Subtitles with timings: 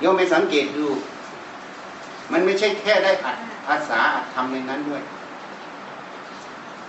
[0.00, 0.86] โยมไปสังเกตดู
[2.32, 5.02] มันไม่ใช่แค่ได้อัดภาษาอัดทำในนั้นด้วย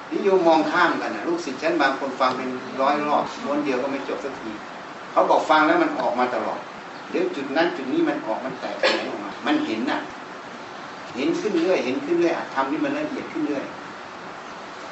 [0.10, 2.50] นี่โยมมองข้ามกันนะลูกศิษย์ฉันบางคนฟังเป็น
[2.82, 4.52] ร้อยรอบม้วนเดียวก็ไม่จบสักที
[5.12, 6.60] เขาบอกฟังแล้วมันออกมาตลอด
[7.10, 10.00] เดี๋ยวจุดนั้นจุดนี้มันออกมันแตกไปไหนออกมา มันเห็นน่ะ
[11.16, 13.64] เห็นขึ้นเรื่อยเห็นขึ้นเรื่อยทำนี่มันละเอียดขึ้นเรื่อย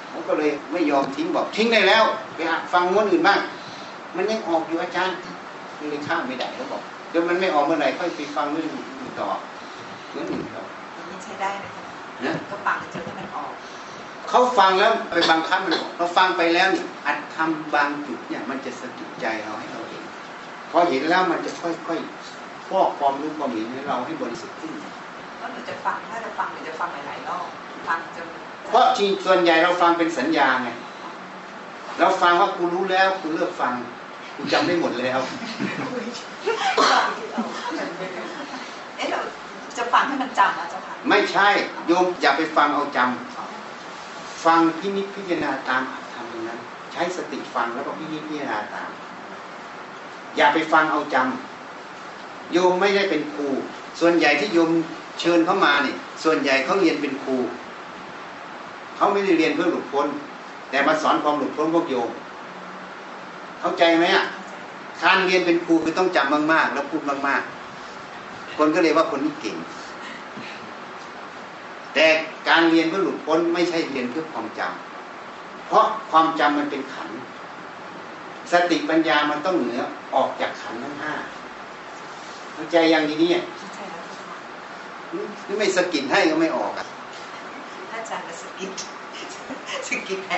[0.10, 2.04] เขาก็เลยไม่ยอมทิ้งบอกทิ้งได้แล้ว
[2.36, 3.40] ไปอัดฟังม้วนอื่นบ้าง
[4.16, 5.16] มันยังออกอยู่อาจารย์
[5.90, 6.84] เลยข้ามไม่ได้เขาบอก
[7.16, 9.30] เดี๋ยวมันไม่ออกเมื่อไหร่ค่อยไปฟังเรื่องอื่นต่อ
[10.14, 10.64] เรื่องอื่นต่อ
[11.10, 11.84] มันใช้ได้นะคะ
[12.26, 13.52] นะก็ปังจนให้มันออก
[14.30, 20.04] เขาฟังแล้วไปบังคับมันบอกเราฟังไปแล้วนี่อัดทำบางจุดเนี่ยมันจะสะกิดใจเราให้เราเห็น
[20.72, 24.72] พอเห็นแล้วมันจะค่อยๆฟอกความรู้ความเห็นให้เราให้บริสุทธิ์ขึ้น
[25.40, 27.46] ก็หนูจะฟังถ้าจะฟังหนูจะฟังหลายๆรอบ
[27.88, 28.28] ฟังจน
[28.70, 30.70] เพราะจริงส่วนใหญ่เราฟังเป็นสัญญาไง
[32.00, 33.74] เราฟังว่ากูรู้แล้วกูเลิกฟัง
[34.36, 35.20] กูจำได้หมดแล้ว
[38.96, 39.20] เอ๊ะเรา
[39.78, 41.48] จะฟังให้มันจำนะเจ้าค่ะไม่ใช่
[41.88, 46.60] โยมอย่าไปฟังเอาจำฟังพินิจพิจารณาตามอัตธรรมตรงนั้น
[46.92, 48.90] ใช้สติฟังแล้วก็พินิจพิจารณาตาม
[50.36, 53.48] อย่าไปฟังเอาจำโยมไม่ได้เป็นครู
[54.00, 54.72] ส่วนใหญ่ที่โยม
[55.20, 57.38] เชิญเข้ามาเนี่ยส่วนใหญ่เขาเรียนเป็นครู
[58.96, 60.08] เขาไม่ได้เรียนเพื่อหลุดพ้น
[60.70, 62.10] แต่มาสอนความหลุดพ้นพวกโยม
[63.66, 64.26] เข้าใจไหมอะ
[65.04, 67.42] การเรียนเป็นครูคือต้องจำมาก ๆ แล้วพูดมาก
[68.00, 69.58] ๆ คนก็เลยว่าคนนี้เก่ง
[71.94, 72.08] แต่
[72.50, 77.18] การเรียนเพื่อหลุดพ้นไม่ใช่เรียนเพื่อความจำเพราะความจำมันเป็นขันธ์
[78.52, 79.82] สติปัญญามันต้องเหนือ
[80.16, 81.14] ออกจากขันธ์ทั้งห้า
[82.54, 83.44] เข้าใจอย่างนี้เนี่ย
[83.76, 84.38] ใช่แล้วเจ้าค่ะ
[85.46, 86.86] หรือไม่สกิดให้ก็ไม่ออกอะ
[87.92, 88.72] ถ้าอาจารย์จะสกิด
[89.88, 90.36] สกิดแผล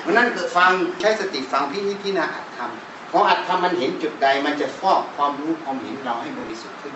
[0.00, 2.70] เพราะนั้นฟังใช้สติฟังพี่นิพพิจารณาอัตธรรม
[3.10, 6.94] พออัตธรรมมันเห็นจุดใด มันจะฟอกความรู้ความเห็นเราให้บริสุทธิ์ขึ้น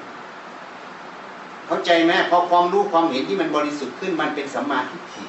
[1.66, 5.24] เข้าใจไหมพอความรู้ความเห็นที่มันบริสุทธิ์ขึ้น มันเป็นสัมมาทิฏฐิ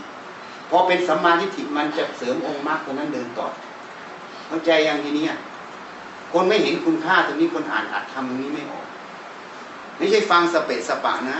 [0.69, 3.47] พอเป็นสัมมาทิฏฐิมันจะเสริมองค์มรรคตัวนั้นเดินต่อ
[4.47, 5.28] เข้าใจอย่างทีนี้
[6.34, 8.86] คนไม่เห็นคุณค่าตรงนี้คนอ่านอัดทำตรงนี้ไม่ออก
[9.97, 11.40] ไม่ใช่ฟังสเปะสปะนะ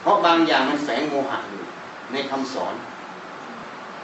[0.00, 1.62] เพราะบางอย่างมันแฝงโมหะอยู่
[2.12, 2.74] ในคำสอน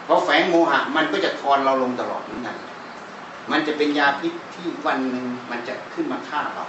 [0.07, 2.57] พอแฝงโมหะมันก็จะทอนเราลงตลอดเหมือนกัน
[3.51, 6.67] มันจะเป็นยาพิษที่วันหนึ่งมันจะขึ้นมาฆ่าเรา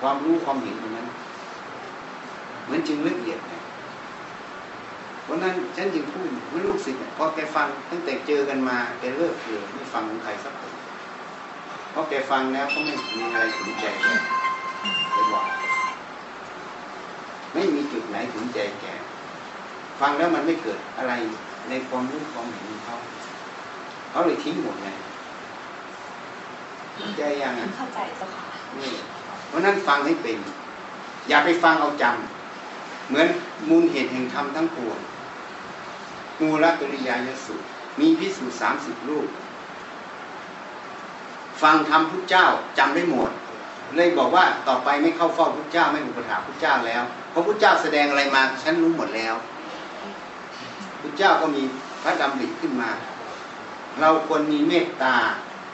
[0.00, 1.06] ความรู้ความเห็นตรงนั้น
[2.64, 3.54] เหมือนจึงละเอียดไง
[5.24, 10.72] เพราะนั้นฉันจึงพูดว่าลูกศิษย์เนี่ยพอแกฟังตั้งแต่เจอกันมาแกเลิกเลยไม่ฟังของใครสักคน
[11.90, 14.06] เพราะแกฟังแล้วก็ไม่มีอะไรถึงใจแก
[15.12, 15.44] แกบอก
[17.52, 18.86] ไม่มีจุดไหนถึงใจแก
[20.00, 21.12] ฟังแล้วมันไม่เกิดอะไร
[21.68, 22.96] ในความรู้ความเห็นของเขา
[24.10, 24.88] เขาเลยทิ้งหมดไง
[26.96, 28.44] เข้าใจยังอะเข้าใจเจ้าค่ะ
[28.76, 28.90] นี่
[29.48, 30.38] เพราะนั้นฟังให้เป็น
[31.28, 33.28] อย่าไปฟังเอาจำเหมือน
[33.68, 34.98] มูลเหตุแห่งธรรมทั้งปวง
[36.40, 37.54] มูลตุริยายสุ
[38.00, 39.28] มีพิสูจน์สามสิบรูป
[41.62, 42.46] ฟังธรรมพุทธเจ้า
[42.78, 43.30] จำได้หมด
[43.96, 49.34] เลยบอกว่าต่อไปไม่เข้าเฝ้าพุทธเจ้าไม่อุปถาพุทธเจ้าแล้วเพราะพุทธเจ้าแสดงอะไรมาฉันรู้หมดแล้ว
[51.06, 51.62] พุทธเจ้าก็มี
[52.02, 52.90] พระดำริขึ้นมา
[54.00, 55.14] เราควรมีเมตตา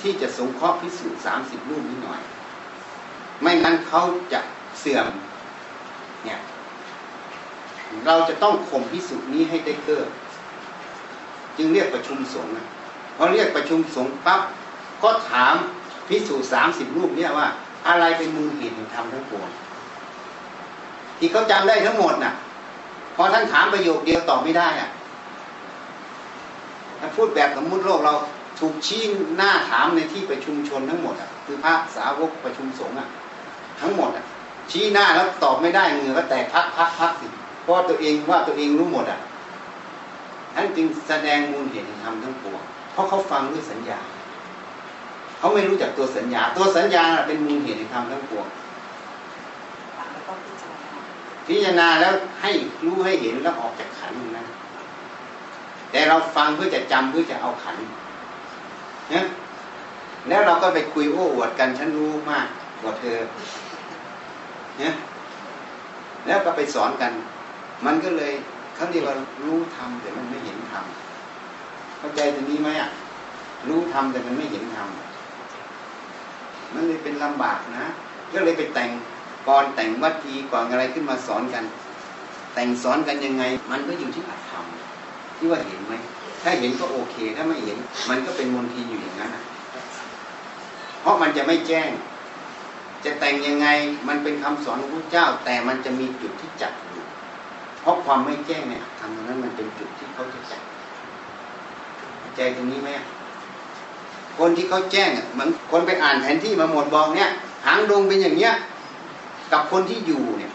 [0.03, 2.21] ที่จะสงเคราะห์พิสูจน์สามสิบรูปนี้หน่อย
[3.41, 4.41] ไม่งั้นเขาจะ
[4.81, 5.07] เสื่อม
[6.25, 6.41] เนี่ย
[8.07, 10.09] เราจะต้องข่มพิสูจน์นี้ให้ได้เกิด
[11.57, 12.53] จึงเรียกประชุมสงฆ์
[13.17, 14.41] พอเรียกประชุมสงฆ์ปั๊บ
[15.03, 15.55] ก็ถาม
[16.09, 17.47] พิสูจน์สามสิบรูปเนี่ยว่า
[17.89, 19.49] อะไรเป็นมูลเหตุแห่งธรรมทั้งปวง
[21.19, 22.35] ที่เขาจำได้ทั้งหมดน่ะ
[23.17, 24.91] พอท่านถามประโยคเดียวตอบไม่ได้อะ
[27.17, 28.15] พูดแบบสมมุติโลกเรา
[28.59, 29.03] ถูกชี้
[29.37, 33.09] หน้าถามในที่ประชุมชนทั้งหมดอะคือพระสาวกประชุมสงฆ์อะ
[33.81, 34.25] ทั้งหมดอะ
[34.71, 37.27] ชี้หน้าแล้วตอบไม่ได้เหงื่อก็แตกพักพักพักสิ
[37.63, 39.21] เพราะตัวเองว่าตัวเองรู้หมดอะ
[40.55, 42.63] ท่านจึงแสดงมูลเหตุแห่งธรรมทั้งปวง
[42.93, 43.99] เพราะเขาฟังด้วยสัญญา
[45.39, 48.47] เขาไม่รู้จักตัวสัญญา ตัวสัญญาน่ะเป็นมูลเหตุแห่งธรรมทั้งปวง
[49.97, 50.91] ฟังแล้วก็พิจารณา
[51.47, 52.51] พิจารณาแล้วให้
[52.85, 54.45] รู้ให้เห็นแล้วออกจากขันธ์นะ
[55.93, 57.85] แต่เราฟังเพื่อจะจำเพื่อจะเอาขันธ์
[59.15, 59.23] นะ
[60.29, 62.47] แล้วเราก็ไปคุยโอ้อวดกันฉันรู้มาก
[62.81, 63.19] กว่าเธอ
[64.83, 64.95] นะ
[66.27, 67.13] แล้วก็ไปสอนกัน
[67.87, 68.33] มันก็เลย
[68.75, 72.91] เขาเรียกว่ารู้ทำแต่มันไม่เห็นทำเข้าใจตรงนี้ไหมอะ
[73.69, 77.85] รู้ทำแต่มันไม่เห็นทำมันเลยเป็นลำบากนะ
[78.33, 78.91] ก็เลยไปแต่ง
[79.49, 81.65] กรแต่งวัตถีก่อนอะไรขึ้นมาสอนกัน
[82.55, 84.65] แต่งสอนกันยังไง มันก็อยู่ที่อัตธรรม
[85.43, 85.95] ที่ว่าเห็นไหม
[86.43, 87.79] ถ้าเห็นก็โอเค ถ้าไม่เห็น
[88.09, 89.43] มันก็เป็นมนทินอยู่อย่างนั้นนะ
[91.01, 91.91] เพราะมันจะไม่แจ้ง
[93.05, 93.67] จะแต่งยังไง
[94.09, 97.05] มันเป็นคำสอนของพระเจ้า แต่มันจะมีจุดที่จับอยู่
[97.81, 100.63] เพราะความไม่แจ้งเนี่ยทำตรงนั้นมันเป็นจุดที่เขาจะจับ
[102.19, 102.91] เข้าใจตรงนี้ไหม
[104.39, 107.31] คนที่เขาแจ้งอะเหมือนคนไปอ่านแผนที่มาหมดบอกเนี่ย
[107.67, 108.53] หางดงเป็นอย่างเนี้ย
[109.53, 110.53] กับคนที่อยู่เนี่ย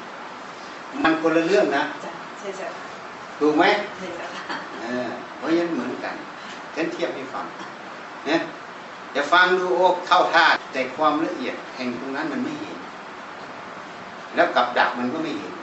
[1.03, 2.67] มันคนละเรื่องนะจ้ะใช่จ้ะ
[3.39, 3.63] ถูกไหม
[3.97, 4.36] ใช่จ้ะค่ะ
[5.37, 6.15] เพราะฉะนั้นเหมือนกัน
[6.75, 7.45] ฉันเทียบให้ฟัง
[8.25, 8.39] เนี่ย
[9.15, 12.77] จะฟังดูโอ้เข้าท่าแต่ความละเอียดแห่งตรงนั้นมันไม่เห็น
[14.35, 15.53] แล้วกับดักมันก็ไม่เห็น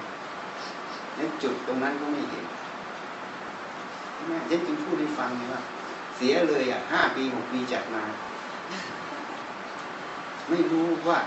[1.16, 2.44] แล้วจุดตรงนั้นก็ไม่เห็น
[4.14, 5.62] ใช่ไหมฉันจึงพูดให้ฟังว่า
[6.16, 8.02] เสียเลยอะห้าปีหกปีจัดมา
[10.48, 11.18] ไม่รู้ว่า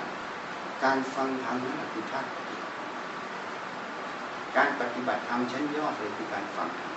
[0.84, 2.22] การฟังธรรมนั้นคือท่า
[4.58, 6.92] การปฏิบัติธรรมชั้นยอดเลยคือการฟังธรรม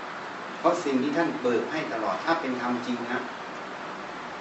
[0.61, 3.23] เพราะสิ่งที่ท่านเบิกให้ตลอด ถ้าเป็นธรรมจริงนะ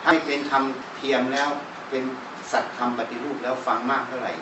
[0.04, 0.64] ถ้าเป็นธรรม
[0.96, 1.50] เทียมแล้ว
[1.90, 2.04] เป็น
[2.52, 4.34] สัตธรรมปฏิรูปแล้วฟังมากเท่าไหร่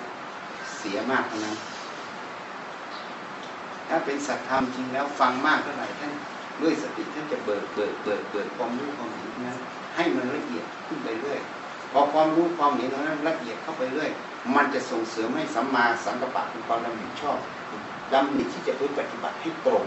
[0.77, 1.55] เสียมากเท่านั้น
[3.87, 6.13] ถ้าเป็นสัตธรรมจริงแล้วฟังมากเท่าไหร่ท่าน
[6.61, 9.57] ด้วยสติท่านจะเบิกเบิกเบิกเบิกความรู้ความเห็นนั้น
[9.95, 11.39] ให้มันละเอียดขึ้นไปเรื่อย
[11.91, 14.09] พอความรู้ความเห็นนั้นละเอียดเข้าไปเรื่อย
[14.55, 17.37] มันจะส่งเสริมให้สัมมาสังกัปปะคือความดำริชอบ
[18.13, 19.85] ดำริที่จะปฏิบัติให้ตรง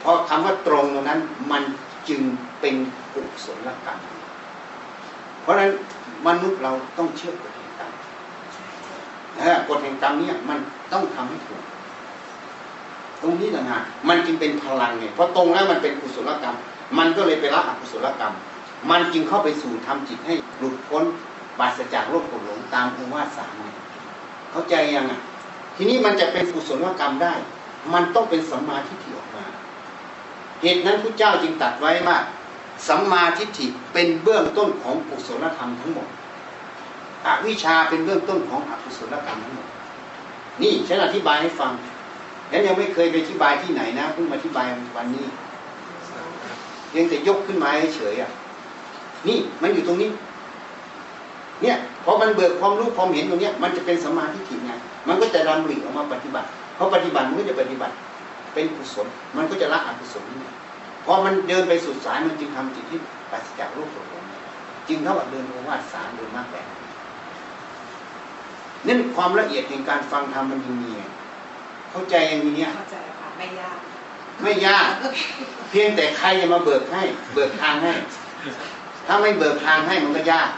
[0.00, 1.20] เพราะคำว่าตรงตรงนั้น
[1.52, 1.62] มัน
[2.08, 2.20] จึง
[2.60, 2.74] เป็น
[3.14, 3.98] กุศลกรรม
[5.42, 5.70] เพราะฉะนั้น
[6.26, 7.92] มนุษย์เราต้องเชื่อกฎแห่งกรรม
[9.68, 10.58] กฎแห่งกรรมเนี่ยมัน
[10.92, 11.62] ต้องทำให้ถูก
[13.20, 16.56] ตรงนี้ต่างหากมันจึงเป็นพลังไงเพราะตรงแล้วมันเป็นกุศลกรรม
[16.98, 18.34] มันก็เลยไปละอกุศลกรรม
[18.90, 21.04] มันจึงเข้าไปสู่ทำจิตให้หลุดพ้น
[21.58, 23.54] ปราศจากโลกโกรธหลงตามองค์ว่าสาม
[24.52, 25.20] เข้าใจยังอะ
[25.76, 27.34] ทีนี้มันจะเป็นกุศลกรรมได้
[27.94, 29.27] มันต้องเป็นสัมมาทิฏฐิออก
[30.62, 32.18] เหตุนั้นพระเจ้าจึงตัดไว้ว่า
[32.88, 36.08] สัมมาทิฏฐิเป็นเบื้องต้นของกุศลธรรมทั้งหมด
[37.26, 39.66] อวิชชาเป็นเบื้องต้นของอกุศลกรรมทั้งหมด
[40.62, 41.72] นี่ฉันอธิบายให้ฟัง
[42.50, 44.66] แล้วยังไม่เคยไปอธิบายที่ไหนนะเพิ่งมาอธิบาย
[44.96, 45.26] วันนี้
[46.90, 48.30] เพียงแต่ยกขึ้นมาเฉยอะ
[49.28, 50.10] นี่มันอยู่ตรงนี้
[51.62, 54.72] เนี่ยพอมันเบิกความรู้ความเห็นตรงเนี้ย มันจะเป็นสมมาธิถิไง
[55.08, 57.94] มันก็จะดำริออกมาปฏิบัติเพราะปฏิบัติมันก็จะปฏิบัติ
[58.54, 59.06] เป็นกุศล
[59.36, 60.52] มันก็จะละอกุศลนี่
[61.04, 63.00] พอมันเดินไปสุดสายมันจึงทำจิตที่
[63.30, 64.24] ปราศจากโลกโกรธหลง
[64.88, 66.66] จึงเท่ากับเดินโอวาทสามเดินมากแบบ
[68.86, 71.02] นั่นความละเอียดแห่งการฟังธรรมมันจึงมีไง
[71.90, 73.78] เข้าใจอย่างนี้เนี่ยเข้าใจค่ะไม่ยาก
[74.42, 74.90] ไม่ยาก
[75.70, 77.02] เพียงแต่ใครจะมาเบิกให้
[77.34, 77.92] เบิกทางให้
[79.06, 80.50] ถ้าไม่เบิกทางให้มันก็ยาก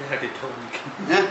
[0.00, 0.52] ยากติดทน
[1.12, 1.22] นะ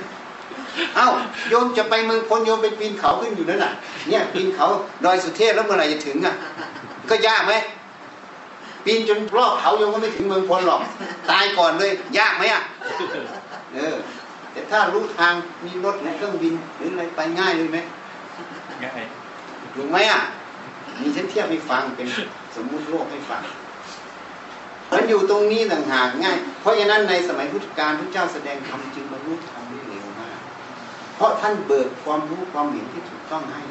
[0.96, 1.08] เอ้า
[1.50, 3.74] โยมจะไปเมืองพลโยมไปปีนเขาขึ้นอยู่นั่นน่ะ
[4.08, 4.68] เนี่ยปีนเขา
[5.06, 6.36] ดอยสุเทพแล้วเมื่อไหร่จะถึงอะ
[7.10, 7.54] ก็ยากไหม
[8.86, 10.82] ปีนจนรอบเขาโยมก็ไม่ถึงเมืองพลหรอก
[11.32, 12.62] ตายก่อนเลย ยากไหมอะ
[13.76, 13.96] เออ
[14.52, 15.34] แต่ถ้ารู้ทาง
[15.66, 17.78] มีรถหรือเครื่องบินหรืออะไรไปง่ายเลยไหม
[18.84, 19.04] ง่าย
[19.76, 20.22] ถูกไหมอะ
[21.02, 22.08] มีฉันเทียบให้ฟังเป็น
[22.56, 23.44] สมมุติโลกให้ฟัง
[24.92, 29.65] มันอยู่ตรงนี้ต่างหากง่าย เพราะฉะนั้นในสมัยพุทธกาลพระเจ้าแสดงธรรมจึงบรรลุธรรมได้เร็วมาก
[31.16, 33.62] เพราะท่านเบิกความรู้ความเห็นที่ถูกต้องให้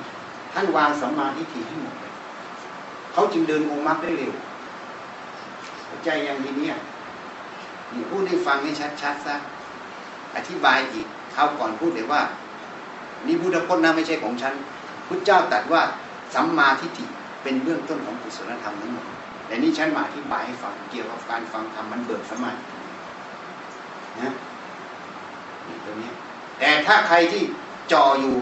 [0.53, 2.13] ท่านวางสัมมาทิฏฐิให้หมดเลย
[3.13, 4.33] เขาจึงเดินองค์มรรคได้เร็ว
[6.05, 6.77] ใจอย่างนี้เนี่ย
[7.93, 9.37] นี่พูดให้ฟังให้ชัดๆซะ
[10.37, 12.23] อธิบายอีกคราวก่อนพูดเลยว่า
[13.27, 14.55] นี่พุทธพจน์นะไม่ใช่ของฉัน
[15.07, 15.83] พุทธเจ้าตรัสว่า
[16.35, 17.05] สัมมาทิฏฐิ
[17.43, 19.05] เป็นเบื้องต้นของกุศลธรรมทั้งหมด
[19.47, 22.61] แต่นี่ฉันมาอธิบายให้ฟังเกี่ยวกับการฟังธรรมมันเบิกสมาธิ
[24.21, 24.33] นะ
[25.67, 26.11] นี่ตรงนี้
[26.59, 27.43] แต่ถ้าใครที่
[27.93, 28.37] จออยู่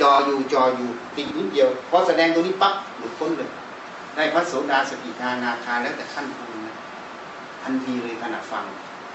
[0.00, 3.50] จออยู่จออยู่ติดนิดเดียวพอแสดงตรงนี้ปั๊บหลุดพ้นเลย
[4.14, 6.74] ได้พระโสดาสกิทานาคาแล้วแต่ขั้นภูมินะ
[7.62, 8.64] ทันทีเลยขณะฟัง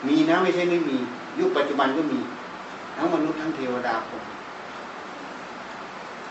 [0.07, 0.97] มีนะไม่ใช่ไม่มี
[1.39, 2.19] ยุคปัจจุบันก็มี
[2.95, 4.23] ทั้งมนุษย์ทั้งเทวดาผม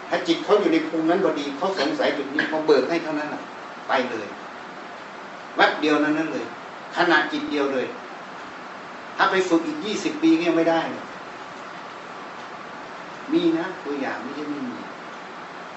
[0.09, 3.43] ถ้าจิตเขาอยู่ในภูมินั้นพอดีเขาสงสัยจุดนี้เขาเบิกให้เท่านั้นแหละ
[3.89, 4.27] ไปเลย
[5.59, 6.47] วัดเดียวนั้นนั้นเลย
[6.97, 7.87] ขนาดจิตเดียวเลย
[9.17, 11.05] ถ้าไปฝึกอีกยี่สิบปีก็ยังไม่ได้เลย
[13.35, 14.79] มีนะตัวอย่างไม่ใช่ไม่มี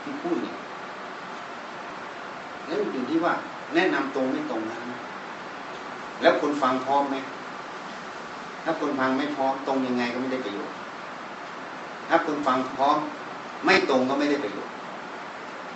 [0.03, 0.55] ที่พูดเนี่ย
[2.65, 3.33] แล้วอยู่ที่ว่า
[3.75, 4.77] แนะนำตรงไม่ตรงนะ
[6.21, 7.15] แล้วคนฟังพร้อมไหม
[8.63, 10.77] ถ้าคนฟังไม่พร้อมตรงยังไงก็ไม่ได้ประโยชน์
[12.09, 12.97] ถ้าคนฟังพร้อม
[13.65, 14.73] ไม่ตรงก็ไม่ได้ประโยชน์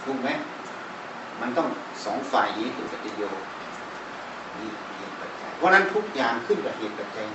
[0.04, 0.30] ถูกไหม
[1.42, 1.68] มันต้อง
[2.06, 3.46] สองฝ่ายนี้ถูกปฏิโยชน์
[4.60, 7.26] นี่เหตุปัจจัยเพราะนั้นทุกอย่างขึ้นกับเหตุปัจจัย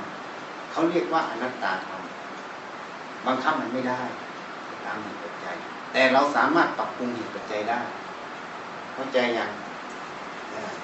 [0.73, 2.01] เขาเรียกว่าอนัตตาธรรม
[3.27, 5.57] บังคับมันไม่ได้ามเหตุปัจจัย
[5.93, 7.81] แต่เราสามารถปรับปรุงเหตุปัจจัยได้
[8.95, 9.51] เข้าใจยัง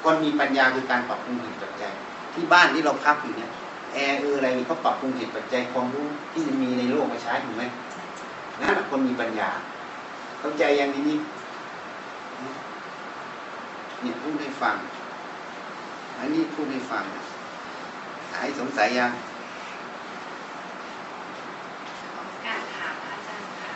[0.03, 1.93] คนมีปัญญาคือการปรับปรุงเหตุปัจจัย
[2.35, 3.51] ที่บ้านที่เราพักอยู่เนี่ย
[3.93, 7.65] แอร์เอออะไรนี่เขาปรับปรุงเหตุปัจจัยความรู้ที่มีในโลกมาใช้ถูกไหม
[8.61, 9.51] นั่นแหละคนมีปัญญา
[10.41, 11.19] เข้าใจอย่างนี้นี่
[14.03, 14.77] เนี่ยพูดให้ฟัง
[16.19, 17.05] อันนี้พูดให้ฟัง
[18.33, 19.13] หายสงสัยยัง
[22.13, 23.73] ขอโอกาสถามพระอาจารย์ค่ะ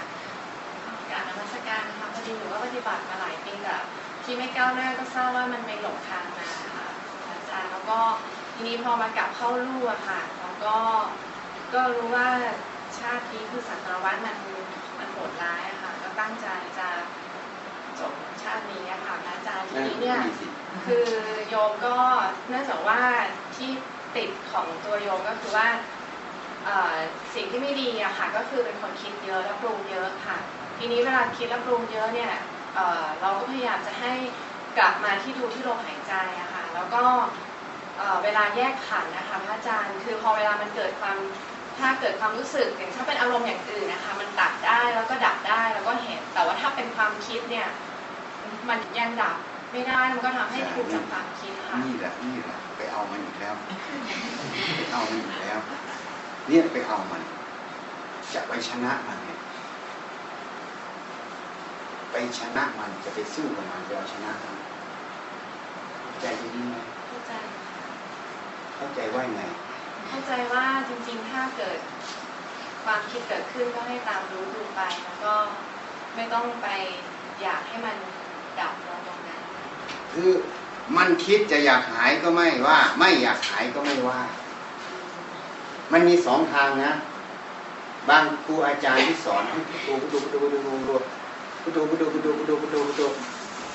[0.85, 3.77] ขอโอกาสนมัสการนะคะพอดีหนูว่าป ฏิบัติมาหลายปีแต่
[4.25, 6.89] ที่ไม่ก้าวหน้าก็ทราบว่ามันไปหลงทางมาค่ะ
[7.29, 8.01] อาจารย์แล้วก็
[8.55, 10.77] ทีนี้พอมากลับเข้าลู่อะค่ะแล้วก็
[11.75, 12.29] ก็รู้ว่า
[12.99, 14.37] ชาตินี้คือสัตววัฏมัน
[14.99, 16.47] มันโหดร้ายอะค่ะ ก็ตั้งใจ
[16.79, 16.89] จะ
[17.99, 18.13] จบ
[18.43, 20.21] ชาตินี้อะค่ะอาจารย์ทีนี้เนี่ย
[20.87, 21.09] คือ
[21.49, 21.97] โยมก็
[22.49, 23.01] เนื่องจากว่า
[23.57, 23.71] ที่
[24.17, 25.69] ติดของตัวโยมก็คือว่า
[27.35, 30.39] สิ่งที่ไม่ดีอะค่ะ ก็คือเป็นคนคิดเยอะและปรุงเยอะค่ะ
[30.79, 32.33] ทีนี้เวลาคิดและปรุงเยอะเนี่ย
[33.21, 34.13] เราก็พยายามจะให้
[34.79, 37.03] กลับมาที่ดูที่ลมหายใจอะค่ะแล้วก็
[38.23, 41.17] เวลาแยกขันนะคะพระอาจารย์คือพอเวลามันเกิดความ
[41.79, 47.69] ถ้าเกิดความรู้สึกอย่างถ้าเป็นอารมณ์อย่างอื่นนะคะ มันตัดได้แล้วก็ดับได้แล้วก็เห็น แต่ว่าถ้าเป็นความคิดเนี่ย
[48.69, 49.37] มันยังดับ
[49.73, 53.55] ไม่ได้มันก็ทำให้ทุกข์จากความคิดค่ะนี่แหละนี่แหละไปเอามันอีกแล้ว
[54.77, 55.59] ไปเอามันอีกแล้ว
[56.49, 57.23] เนี่ยไปเอามัน
[58.35, 59.39] จะไปชนะมันเนี่ย
[62.13, 64.57] ไปชนะมันจะไปสู้กับมันจะเอาชนะมัน
[66.01, 66.77] เข้าใจตรงนี้ไหม
[67.09, 67.33] เข้าใจ
[68.77, 69.43] เข้าใจว่าไง
[70.09, 71.79] เข้าใจว่าจริงๆถ้าเกิด
[72.85, 75.35] ความคิดเกิดขึ้นก็ให้ตามรู้ดูไปแล้วก็
[76.15, 76.67] ไม่ต้องไป
[77.43, 77.97] อยากให้มัน
[78.59, 79.41] ดับลงตรงนั้น
[80.13, 80.31] คือ
[80.97, 84.21] มันคิดจะอยากหายก็ไม่ว่า ไม่อยากหายก็ไม่ว่า
[85.93, 86.93] มันมีสองทางนะ
[88.09, 90.89] บางครูอาจารย์ที่สอนให้พุทโธพุทโธ
[91.63, 93.03] พุทโธพุทโธพุทโธพุทโธพุทโธพุทโธ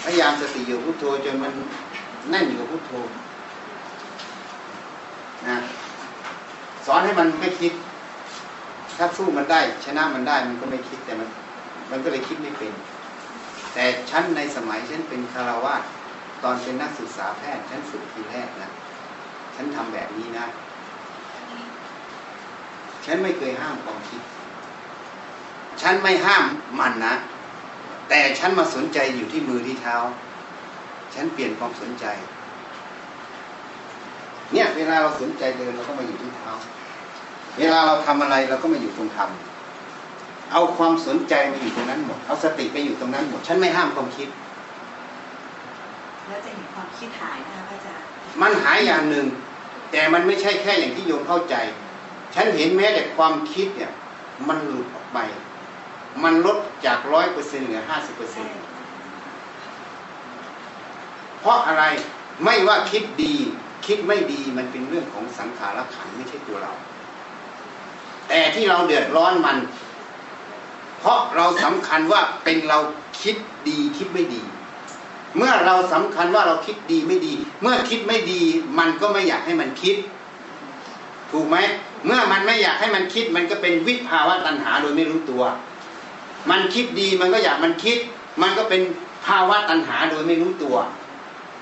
[0.04, 1.54] พยายามสติอยู่พุทโธจนมัน
[2.30, 2.92] แน่นอยู่กับพุทโธ
[5.48, 5.58] นะ
[6.86, 7.74] สอนให้มันไม่คิด
[8.98, 11.28] ถ้าสู้มันได้ ชนะมันได้มันก็ไม่คิดแต่มัน
[11.92, 12.74] มันก็เลยคิดไม่เป็น
[13.74, 15.84] แต่ฉันในสมัยฉันเป็นคารวาส
[16.44, 18.70] ตอนเป็นนักศึกษาแพทย์ฉันฝึกทีแรกนะ
[19.56, 20.46] ฉันทำแบบนี้นะ
[23.06, 24.22] ฉันไม่เคยห้ามความคิด
[25.82, 26.44] ฉันไม่ห้าม
[26.80, 27.14] มันนะ
[28.10, 29.96] แต่ฉันมาสนใจอยู่ที่มือที่เท้า
[31.14, 32.06] ฉันเปลี่ยนความสนใจ
[34.54, 36.50] เนี่ยเวลาเราสนใจเดินเราก็มาอยู่ที่เท้า
[37.60, 44.30] เวลาเราทำอะไรเราก็มาอยู่ตรงทำเอาความสนใจมาอยู่ตรงนั้นหมด เอาสติไปอยู่ตรงนั้นหมด ฉันไม่ห้ามความคิด
[46.28, 48.06] แล้วจะเห็นความคิดหายนะคะพระอาจารย์
[48.42, 49.26] มันหายอย่างหนึ่ง
[49.92, 51.56] แต่มันไม่ใช่แค่อย่างที่โยมเข้าใจ
[52.36, 53.92] ฉันเห็นแม้แต่ความคิดเนี่ย
[54.48, 55.18] มันหลุดออกไป
[56.24, 58.48] มันลดจากร้อยเปอร์เซ็นเหลือห้าสิบเปอร์เซ็น
[61.42, 61.84] เพราะอะไร
[62.44, 63.36] ไม่ว่าคิดดี
[63.88, 66.74] คิดไม่ดีมันเป็นเรื่องของสังขารขันไม่ใช่ตัวเรา
[68.30, 69.58] แต่ที่เราเดือดร้อนมัน
[71.00, 72.80] เพราะเราสำคัญว่าเป็นเรา
[73.22, 73.36] คิด
[73.70, 74.42] ดีคิดไม่ดี
[75.38, 78.42] เมื่อเราสำคัญว่าเราคิดดีไม่ดี เมื่อคิดไม่ดี
[78.80, 79.96] มันก็ไม่อยากให้มันคิด
[81.32, 81.58] ถูกไหม
[82.06, 85.44] เมื่อมันไม่อยากให้มันคิด มันก็เป็นวิภาวะตัณหาโดยไม่รู้ตัว
[86.52, 87.98] มันคิดดีมันก็อยากมันคิด
[88.42, 88.82] มันก็เป็น
[89.26, 90.78] ภาวะตัณหาโดยไม่รู้ตัว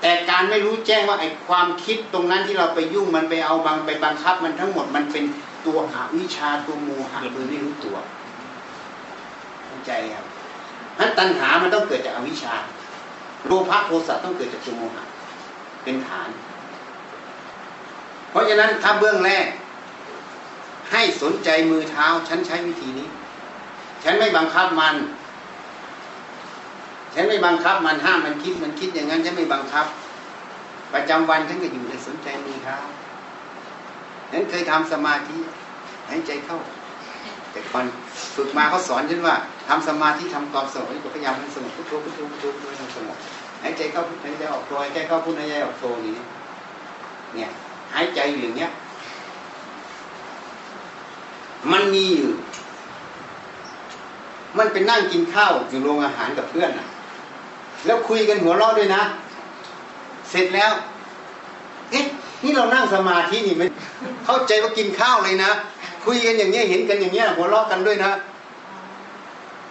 [0.00, 5.24] แต่การไม่รู้แจ้งว่าไอ้ความคิดตรงนั้นที่เราไปยุ่งมันไปเอาบังไปบังคับ มันทั้งหมดมันเป็น
[5.66, 7.96] ตัวอวิชาตัวโมหะโดยไม่รู้ตัว
[9.66, 10.24] เข้าใจครับ
[10.98, 12.54] นั้นตัณหามันต้องเกิดจากอวิชชา
[13.46, 15.04] โลภะโทสะต้องเกิดจากตัวโมหะ
[15.84, 16.28] เป็นฐาน
[18.30, 19.46] เพราะฉะนั้นถ้าเบื้องแรก
[20.92, 23.08] ให้สนใจมือเท้าฉันใช้วิธีนี้
[24.08, 24.96] ฉันไม่บังคับมัน
[27.14, 29.86] ฉันไม่บังคับมันห้ามมันคิดมันคิดอย่างนั้นฉันไม่บังคับ
[30.92, 32.76] ประจำวันฉันก็อยู่ในสนใจมือเท้า
[34.30, 35.38] ฉันเคยทำสมาธิ
[36.08, 36.58] หายใจเข้า
[37.52, 37.84] แต่ก่อน
[38.36, 39.34] ฝึกมาเขาสอนฉันว่า
[39.68, 43.16] ทำสมาธิทำความสงบก็พยายามให้สงบพุทโธพุทโธพุทโธพุทโธให้สงบ
[43.62, 46.16] หายใจเข้าพุทหายใจออกโธหายใจเข้าพุทหายใจออกโธนี้
[47.34, 47.50] เนี่ย
[47.94, 48.70] หายใจอยู่อย่างเงี้ย
[51.72, 52.30] มันมีอยู่
[54.58, 56.86] มันเป็นนั่งกินข้าวอยู่โรงอาหารกับเพื่อนนะ
[57.86, 59.02] แล้วคุยกันหัวเราะด้วยนะ
[60.30, 60.72] เสร็จแล้ว
[61.90, 62.04] เอ๊ะ
[62.42, 63.68] นี่เรานั่งสมาธินี่มัน
[64.24, 65.50] เข้าใจว่ากินข้าวเลยนะ
[66.04, 68.10] คุยกันอย่างเงี้ยเห็นกันอย่างเงี้ยหัวเราะกันด้วยนะ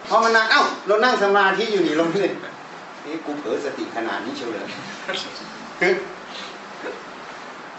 [0.08, 2.32] พอมานั่งเอ้า เรานั่งสมาธิอยู่นี่เราไม่เลย
[3.02, 4.66] เอ๊ะกูเผลอสติขนาดนี้เชียวเลย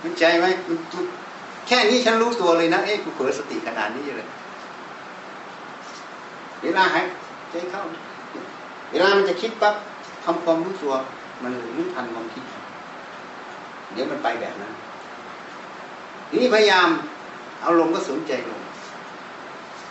[0.02, 0.78] มันใจไหมมัน
[1.68, 4.28] แค่นี้ฉันรู้ตัวเลยนะ เอ๊ะกูเผลอสติขนาดนี้เลย
[6.64, 7.06] เวลาหาย
[7.52, 7.82] ใจเข้า
[8.92, 9.76] เวลามันจะคิดปั๊บ
[10.26, 10.94] ทำความรู้ตัว
[11.44, 12.44] มันรู้ทันความคิด
[13.94, 14.74] เดี๋ยวมันไปแบบนั้น
[16.30, 16.90] ทีนี้พยายาม
[17.62, 18.62] เอาลมก็สนใจลง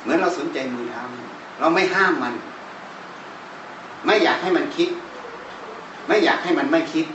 [0.02, 1.02] เหมือนเราสนใจมือเท้า
[1.60, 2.34] เราไม่ห้ามมัน
[4.06, 4.88] ไม่อยากให้มันคิด
[6.06, 7.06] ไม่อยากให้มันไม่คิด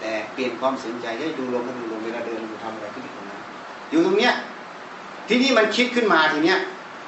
[0.00, 3.40] แต่เปลี่ยนความสนใจให้ดูลมก็ดูลมเวลาเดินดูทำอะไรก็อยู่ตรงนั้น
[3.90, 4.34] อยู่ตรงเนี้ย
[5.28, 6.58] ที่นี่มันคิดขึ้นมาทีเนี้ย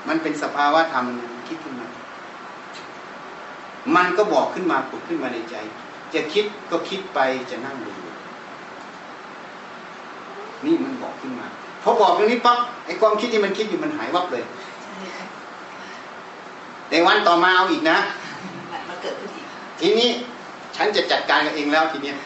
[0.09, 1.17] มันเป็นสภาวะธรรมมัน
[1.49, 1.87] คิดขึ้นมา
[3.97, 5.57] มันก็บอกขึ้นมาปุดขึ้นมาในใจ
[6.15, 7.19] จะคิดก็คิดไป
[7.51, 7.93] จะนั่งดู
[10.65, 11.47] นี่มันบอกขึ้นมา
[11.83, 14.45] พอบอกตรงนี้ปั๊บไอ้ความคิดที่มันคิดอยู่มันหายวับเลย
[16.89, 17.99] แต่วันต่อมาเอาอีกนะ
[18.73, 19.47] มันมันเกิดขึ้นอีก
[19.81, 20.11] ทีนี้
[20.77, 22.17] ฉันจะจัดการกับเองแล้วทีเนี้ย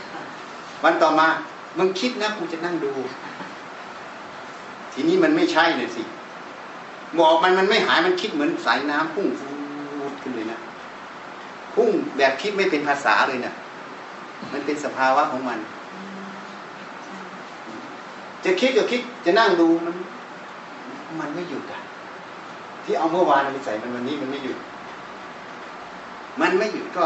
[0.85, 1.27] วันต่อมา
[1.79, 2.93] มึงคิดนะกูจะนั่งดู
[4.93, 6.03] ทีนี้มันไม่ใช่เลยสิ
[7.19, 9.49] บอกมันมันไม่หายมันคิดเหมือนสายน้ำพุ่งฟู
[10.13, 10.59] ดขึ้นเลยนะ
[11.75, 13.53] พุ่งแบบคิดไม่เป็นภาษาเลยนะ
[14.53, 15.59] มันเป็นสภาวะของมัน
[18.45, 19.95] จะคิดก็คิดจะนั่งดูมัน
[21.21, 21.81] มันไม่หยุดอะ
[22.85, 24.59] ที่เอาเมื่อวานไปใส่มันวันนี้มันไม่หยุด
[26.41, 27.05] มันไม่หยุดก็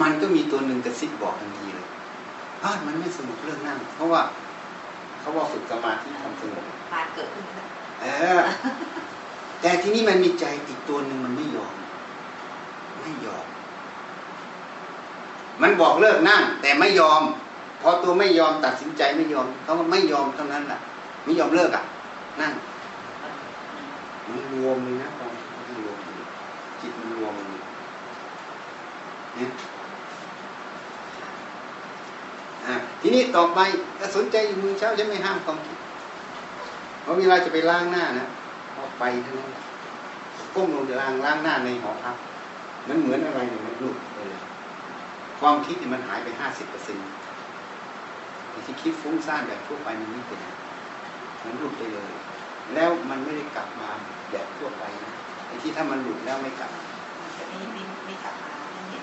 [0.00, 1.86] มันก็มีตัวหนึ่งกระซิบบอกทันทีเลย
[2.62, 4.22] อ้ามันไม่สนุกเรื่องนั่ง เพราะว่า
[5.20, 7.66] เขาว่าฝึกสมาธิทำสงบมารเกิดขึ้นแล้ว
[8.00, 8.06] เอ
[8.38, 8.40] อ
[9.60, 11.74] แต่ที่นี่มันมีใจอีกตัวหนึ่งมันไม่ยอม
[13.00, 13.46] ไม่ยอม
[15.62, 17.22] มันบอกเลิกนั่ง แต่ไม่ยอม
[17.82, 20.78] พอตัวไม่ยอมตัดสินใจไม่ยอมเขาก็ไม่ยอมเท่านั้นแหละ
[21.24, 21.82] ไม่ยอมเลิกอะ
[22.40, 22.52] นั่ง
[24.26, 26.26] มันรวมเลยนะความคิดมันรวมเลย
[26.80, 27.60] จิตมันรวมเลย
[29.34, 29.50] เนี่ย
[32.66, 33.60] อะ ทีนี้ต่อไป
[33.98, 35.78] ถ้าสนใจอยู่มือเช้าฉันไม่ห้ามความคิด
[37.02, 38.26] เพราะเวลาจะไปล้างหน้านะ
[38.78, 39.62] ออกไปเท่านั้นแหละ
[40.54, 42.16] ก้มลงล้างล้างหน้าในหอพัก
[42.88, 44.40] มันเหมือนอะไรเนี่ยมันหลุดไปเลย
[45.40, 47.06] ความคิดเนี่ยมันหายไปห้าสิบเปอร์เซ็นต์
[48.66, 50.40] ที่คิดฟุ้งซ่านแบบทั่วไปมันไม่เป็น
[51.44, 52.12] มันหลุดไปเลย
[52.74, 53.88] แล้วมันไม่ได้กลับมา
[54.30, 55.12] แบบทั่วไปนะ
[55.46, 56.70] ไอ้ที่ถ้ามันหลุดแล้วไม่กลับ
[57.34, 58.98] แต่นี่ไม่ไม่กลับมาไม่เห็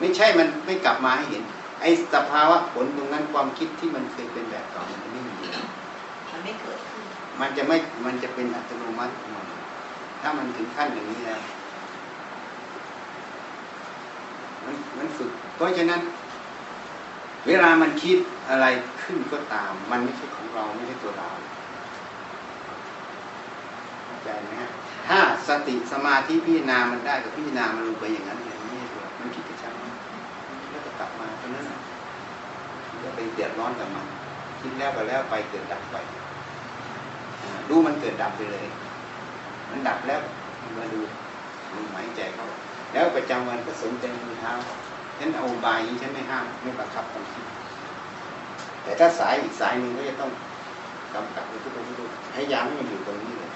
[0.00, 1.44] ไม่ใช่มันไม่กลับมาให้เห็น
[1.80, 5.34] ไอ้สภาวะผลตรงนั้นความคิดที่มันเคยเป็นแบบเก่ามันจะไม่มี
[6.32, 7.04] มันไม่เกิดขึ้น
[7.40, 9.46] มันจะไม่มันจะเป็นอัตโนมัติของมัน
[10.20, 11.40] ถ้ามันถึงขั้นอย่างนี้แล้ว
[14.64, 16.00] มันมันฝึก เพราะฉะนั้น
[17.46, 18.18] เวลามันคิด
[18.50, 18.66] อะไร
[19.02, 21.30] ขึ้นก็ตาม มันไม่ใช่ของเราไม่ใช่ตัวเรา
[24.04, 24.70] เข้าใจไหมฮะ
[25.08, 29.44] ถ้าสติสมาธิพิจารณามันได้ก็พิจารณามันลงไปอย่างนั้นเลยไม่ใช่ตัวมันคิด
[30.98, 31.80] กลับมาเท่านั้นน่ะ
[32.90, 34.06] มันก็ไปเดือดร้อนกับมัน
[34.60, 35.96] คิดแล้วก็แล้วไปเกิดดับไป
[37.68, 38.66] ดูมันเกิดดับไปเลย
[39.70, 40.20] มันดับแล้ว
[40.78, 41.00] มาดู
[41.74, 42.46] มันหายใจเขา
[42.92, 44.52] แล้วประจำวันก็สนใจมือเท้า
[45.18, 47.44] ฉันเอาบายนี้ฉันไม่ห้ามไม่บังคับความคิด
[48.82, 50.30] แต่ถ้าสายอีกสายหนึ่งก็จะต้อง
[51.14, 53.50] กำกับไปทุกทุกทุกพยายามให้มันอยู่ตรงนี้เลย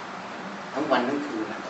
[0.75, 1.61] ทั้งวันทั้งคืนนะ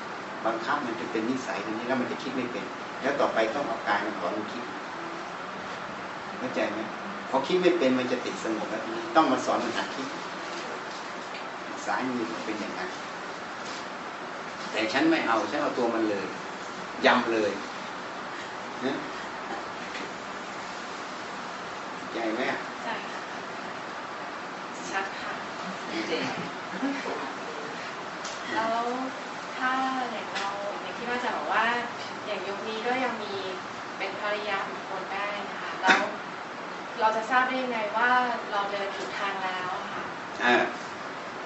[0.46, 2.64] บังคับมันจะเป็นนิสัยตรงนี้แล้วมันจะคิดไม่เป็น
[3.02, 4.62] แล้วต่อไปต้องเอากายมันถอนมันคิด
[6.42, 6.80] เข้าใจไหม
[7.30, 10.06] พอคิดไม่เป็นมันจะติดสงบแล้วนี้ต้องมาสอนมันหัดคิด
[11.86, 12.90] สายมือเป็นอย่างนั้น
[14.70, 16.26] แต่ฉันไม่เอาฉันเอาตัวมันเลย
[17.06, 17.50] ยำเลย
[18.84, 18.96] นะ
[22.12, 22.40] ใหญ่ไหม
[22.82, 23.20] ใช่ค่ะ
[24.90, 25.32] ชัดค่ะ
[26.08, 26.24] เจ๋ง
[28.54, 28.82] แล้ว
[29.56, 29.72] ถ้า
[30.12, 30.46] อย่างเรา
[30.82, 31.64] อย่างที่ว่าจะบอกว่า
[32.26, 33.34] อย่างยุคนี้ก็ยังมี
[33.98, 36.00] เป็นภรรยาบุคคลได้นะคะแล้ว
[37.02, 38.08] เราจะทราบได้ยังไงว่า
[38.50, 40.02] เราเดินถูกทางแล้วค่ะ
[40.44, 40.54] อ่า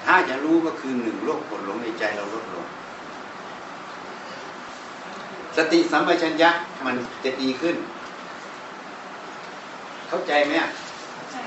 [0.04, 2.66] ถ้าจะรู้ก็คือหนึ่งโรคผลหลงในใจเราลดลง
[5.56, 6.50] สติสัมปชัญญะ
[6.86, 7.76] มันจะดีขึ้น
[10.08, 10.70] เข้าใจไหมอะ
[11.32, 11.42] ใช่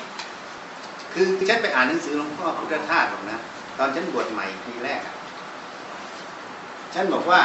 [1.13, 3.37] คือฉันไปอ่านหนังสือหลวงพ่อพุทธทาสหรอกนะ
[3.77, 5.15] ตอนฉันบวชใหม่ทีแรกอะ
[6.93, 7.39] ฉันบอกว่า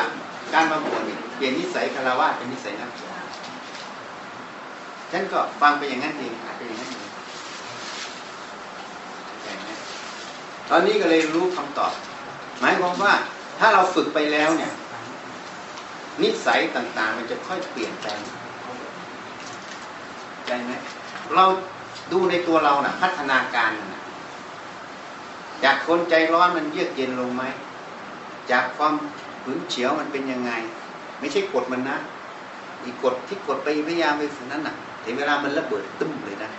[0.54, 3.23] การมาบวชเนี่ยเปลี่ยนนิสัยคารวะเป็นนิสัยนักบวช
[5.16, 7.10] ฉันก็ฟังไปอย่างนั้นเองอ่านไปอย่างนั้นเอง
[10.70, 11.92] ตอนนี้ก็เลยรู้คำตอบ
[12.60, 13.12] หมายความว่า
[13.58, 14.72] ถ้าเราฝึกไปแล้วเนี่ย
[16.22, 18.20] นิสัยต่างๆ มันจะค่อยเปลี่ยนแปลง
[20.46, 20.72] ใจไหม
[21.34, 21.44] เรา
[22.12, 24.02] ดูในตัวเรานะ่ะ พัฒนาการนะ
[25.64, 27.42] จากคนใจร้อนมันเยือกเย็นลงไหม
[28.50, 28.94] จากความ
[29.44, 30.52] หึงเฉียวมันเป็นยังไง
[31.20, 31.96] ไม่ใช่กดมันนะ
[32.82, 36.50] อีกกดที่กดไปพยายามไปสิ่งนั้นน่ะ ถึงเวลามันระเบิดตึ้มเลยนะ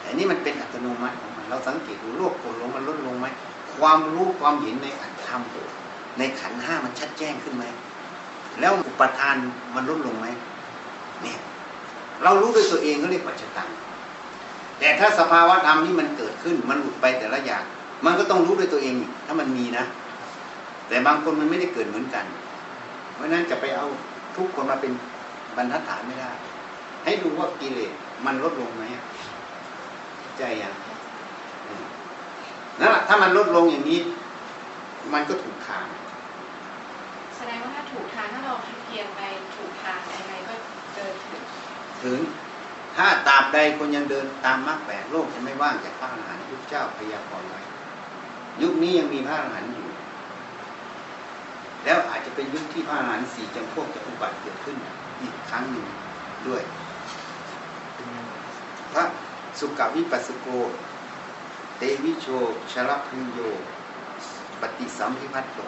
[0.00, 3.26] แต่นี่มันเป็นอัตโนมัติของมัน เราสังเกตดูโลกโกรธลงมันลดลงไหม
[3.78, 5.42] ความรู้ความเห็นในอัตธรรม
[6.18, 7.64] ในขันห้ามันชัดแจ้งขึ้นไหม
[8.60, 9.36] แล้วอุปทาน
[9.74, 10.26] มันลดลงไหม
[11.22, 11.38] เนี่ย
[12.22, 13.70] เรารู้ด้วยตัวเองก็เรียกปัจจตัง
[14.78, 17.64] แต่ถ้าสภาวะธรรมนี่มันเกิดขึ้น มันหลุดไปแต่ละอย่าง
[18.04, 18.94] มันก็ต้องรู้ด้วยตัวเอง
[19.26, 19.84] ถ้ามันมีนะ
[20.88, 22.24] แต่บางคนมันไม่ได้เกิดเหมือนกัน
[23.14, 23.86] เพราะฉะนั้นจะไปเอา
[24.36, 24.92] ทุกคนมาเป็น
[25.56, 26.30] บรรทัดฐานไม่ได้
[27.04, 27.92] ให้ดูว่ากิเลส
[28.24, 29.04] มันลดลงไหมอะ
[30.38, 30.74] ใจยัง
[31.66, 31.84] อืม
[32.80, 34.00] นั่นแหละถ้ามันลดลงอย่างนี้
[35.12, 35.86] มันก็ถูกทาง
[37.36, 39.20] แสดงว่าถ้าถูกทางถ้าเราเพียรไป
[39.56, 40.54] ถูกทางยังไงก็
[40.94, 41.40] เดินถึง
[42.02, 42.18] ถึง
[42.96, 47.60] ถ้าตราบใดคนยังเดินตามมรรคแปดโลกจะไม่ว่างจากพระอรหันต์ยุคเจ้าพยากรณ์ไว้
[48.62, 49.90] ยุคนี้ยังมีพระอรหันต์อยู่
[51.84, 54.76] แล้วอาจจะเป็นยุคที่พระอรหันต์สี่จำพวกจะอุบัติเกิดขึ้น
[55.22, 55.86] อีกครั้งหนึ่ง
[56.48, 56.62] ด้วย
[58.94, 59.04] พระ
[59.58, 60.48] สุกวิปัสสโก
[61.78, 62.26] เตวิโช
[62.72, 63.38] ชลพัญโย
[64.60, 65.58] ปฏิสัมพิพัตโต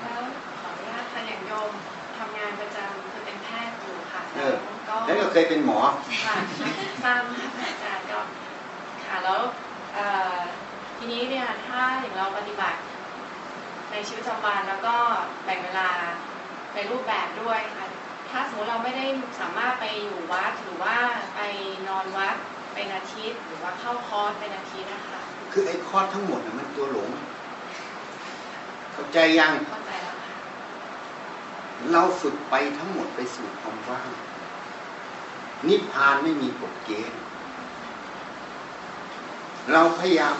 [0.00, 0.22] แล้ว
[0.60, 1.70] ขออนุญาตค่ะอย่างโยม
[2.18, 4.54] ทำงานประจำคือเป็นแพทย์อยู่ค่ะเออ
[4.88, 5.78] ก็แล้วก็เคยเป็นหมอ
[6.24, 6.36] ค่ะ
[7.04, 8.20] ทราบค่ะอาจารย์ก็
[9.04, 9.40] ค่ะแล้ว
[9.94, 10.04] เอ่
[10.36, 10.38] อ
[10.98, 12.78] ทีนี้เนี่ยถ้าอย่างเราปฏิบัติ
[13.90, 14.96] ในชีวิตประจำวันแล้วก็
[15.44, 15.90] แบ่งเวลา
[16.74, 17.86] ในรูปแบบด้วยค่ะ
[18.36, 19.06] ถ้าสมมติเราไม่ได้
[19.40, 20.96] สามารถไปอยู่วัดหรือว่า
[21.34, 21.40] ไป
[21.88, 22.36] นอนวัด
[22.74, 25.18] เป็นอาทิตย์หรือว่าเข้าคอร์สเป็นอาทิตย์นะคะ
[25.52, 27.08] คือไอ้คอร์สทั้งหมดน่ะมันตัวหลง
[28.92, 30.34] เข้าใจยังเข้าใจแล้วค่ะ
[31.92, 34.08] เราฝึกไปทั้งหมดไปสู่ความว่าง
[35.68, 37.20] นิพพานไม่มีกฎเกณฑ์
[39.72, 40.36] เราพยายาม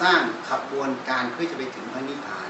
[0.00, 2.48] สร้างขบวนการเพื่อจะไปถึงพระนิพพาน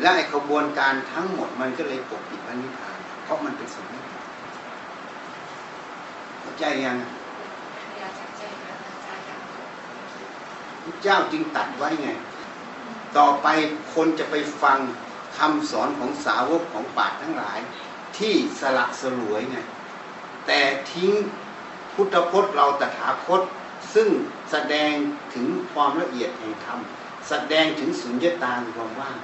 [0.00, 4.17] และไอ้ขบวนการทั้งหมดมันก็เลยปกปิดพระนิพพาน เพราะมันเป็นสมมติเข้า
[6.58, 6.96] ใจยัง
[7.90, 9.36] พยายามชัดเจนค่ะอาจารย์ค่ะ
[10.84, 12.10] พระเจ้าจึงตัดไว้ไง
[13.16, 13.46] ต่อไป
[13.94, 14.78] คนจะไปฟัง
[15.38, 17.58] คำสอนของสาวกของปาฏทั้งหลาย
[18.18, 19.58] ที่สละสลวยไง
[20.46, 20.60] แต่
[20.92, 21.10] ทิ้ง
[21.94, 23.42] พุทธพจน์เราตถาคต
[23.94, 24.08] ซึ่ง
[24.50, 24.92] แสดง
[25.34, 26.78] ถึงความละเอียดแห่งธรรม
[27.28, 29.18] แสดงถึงสุญญตาความว่าง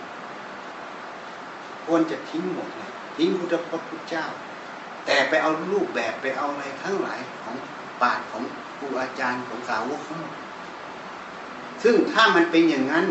[1.85, 4.27] ควรจะทิ้งหมดเลยทิ้งพุทธพจน์พุทธเจ้า
[5.07, 7.57] แต่ไปเอารูปแบบไปเอาอะไรทั้งหลายของ
[8.03, 8.43] ปาฏของ
[8.79, 10.35] ครูอาจารย์ของสาวกทั้งหมด
[11.83, 13.05] ซึ่งถ้ามันเป็นอย่างนั้น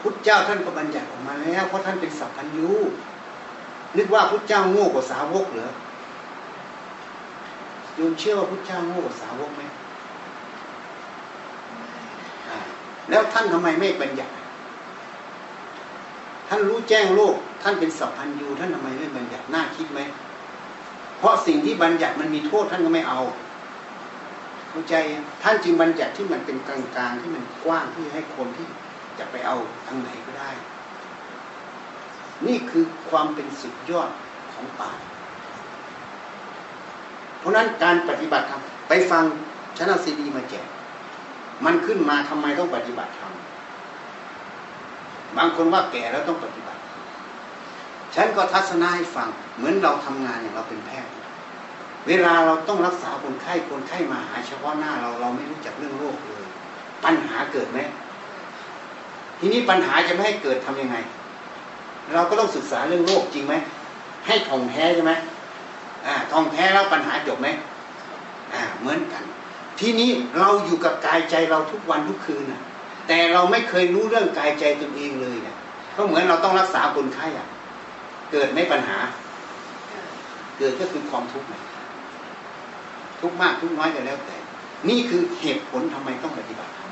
[0.00, 2.70] พุทธเจ้าท่านก็บัญญัติออกมาแล้ว เพราะท่านเป็นสัพพัญญู
[3.96, 5.72] นึกว่าพุทธเจ้าโง่กว่าสาวกเหรอ
[7.94, 9.62] โยมเชื่อว่าพุทธเจ้าโง่กว่าสาวกไหม
[13.10, 14.32] แล้วท่านทำไมไม่บัญญัติ
[16.48, 20.00] ท่านรู้แจ้งโลก ท่านเป็นสัพพัญญูท่านทำไมไม่บัญญัติน่าคิดไหม
[21.20, 23.20] เพราะสิ่งที่บัญญัติมันมีโทษท่านก็ไม่เอา
[24.70, 24.94] เข้าใจ
[25.42, 28.66] ท่านจึงบัญญัติที่มันเป็นกลางๆที่มันกว้างที่ให้คนที่
[29.18, 29.56] จะไปเอา
[29.86, 30.50] ทางไหนก็ได้
[32.46, 34.10] นี่คือความเป็นสุดยอด
[34.52, 34.90] ของป่า
[37.38, 39.24] เพราะนั้นการปฏิบัติธรรมไปฟัง
[39.78, 40.66] ชนะซีดีมาแจก
[41.64, 43.32] มันขึ้นมาทำไมต้องปฏิบัติธรรม
[45.36, 46.69] บางคนว่าแก่แล้วต้องปฏิบัติ
[48.14, 51.12] ฉันก็ทัศนะให้ฟัง เหมือนเราทำงานอย่างเราเป็นแพทย์
[52.08, 56.44] เวลาเราต้องรักษาคนไข้คนไข้มาหา เฉพาะหน้าเราเราไม่รู้จักเรื่องโรคเลย
[57.04, 57.78] ปัญหาเกิดไหม
[59.38, 60.96] ทีนี้ปัญหาจะไม่ให้เกิดทำยังไง
[62.14, 63.54] เราก็ต้องศึกษาเรื่องโรคจริงไหม
[64.26, 65.12] ให้ท่องแท้ใช่ไหม
[66.06, 67.48] อ่าท่องแท้แล้วปัญหาจบไหม
[68.52, 69.24] อ่าเหมือนกัน
[69.80, 72.62] ทีนี้เราอยู่กับกายใจเราทุกวันทุกคืนน่ะ
[73.08, 75.56] แต่เราไม่เคยรู้เรื่องกายใจตนเองเลยเนี่ย
[75.96, 77.46] ก็เหมือนเราต้องรักษาคนไข้อะ
[78.32, 78.98] เกิดไหมปัญหา
[80.58, 81.54] เกิดก็คือความทุกข์ไง
[83.20, 84.36] ทุกข์มากทุกข์น้อยก็แล้วแต่
[84.88, 86.90] นี่คือเหตุผลทำไมต้องปฏิบัติธรรม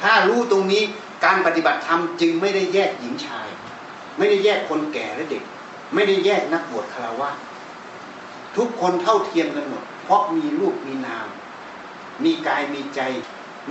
[0.00, 0.82] ถ้ารู้ตรงนี้
[1.24, 3.48] การปฏิบัติธรรมจึงไม่ได้แยกหญิงชาย
[4.18, 5.42] ไม่ได้แยกคนแก่และเด็ก
[5.94, 7.30] ไม่ได้แยกนักบวชคารวะ
[8.56, 11.28] ทุกคนเท่าเทียมกันหมด เพราะมีรูปมีนาม
[12.24, 13.00] มีกายมีใจ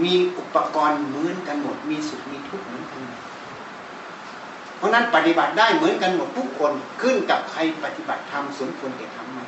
[0.03, 3.20] มีอุปกรณ์เหมือนกันหมด มีสุขมีทุกข์เหมือนกันหมด
[4.81, 9.39] เพราะนั้นปฏิบัติได้เหมือนกันหมดทุกคนขึ้นกับใครปฏิบัติธรรมสมควรแก่ธรรมไหม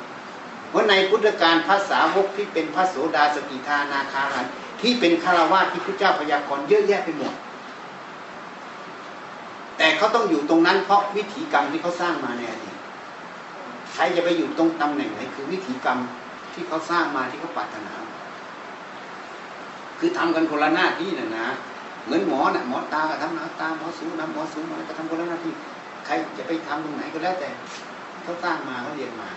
[0.70, 4.46] เพราะในพุทธการภาษาวกที่เป็นพระโสดาสกิทานาคารัน
[4.80, 7.34] ที่เป็นคารวะที่พระเจ้าพยากรณ์เยอะแยะไปหมด
[9.78, 12.76] แต่เขาต้องอยู่ตรงนั้นเพราะวิถีกรรมที่เขาสร้างมาในอดีต
[13.94, 15.98] ใครจะไปอยู่ตรงตำแหน่งไหนคือวิถีกรรม
[16.52, 17.94] ที่เขาสร้างมาที่เขาปรารถนา
[19.98, 21.46] คือทำกันคนละหน้าที่น่ะนะ
[22.04, 25.52] เหมือนหมอน่ะหมอตาก็ทำหน้าตาหมอสูนะหมอสูมันก็ทำคนละหน้าที่
[26.06, 27.48] ใครจะไปทำตรงไหนก็แล้วแต่
[28.22, 29.28] เขาสร้างมาเขาเรียนมา